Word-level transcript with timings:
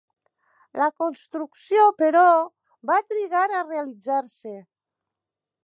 La 0.79 0.85
construcció, 1.01 1.83
però, 1.99 2.23
va 2.93 2.97
trigar 3.13 3.45
a 3.49 3.63
realitzar-se. 3.69 4.59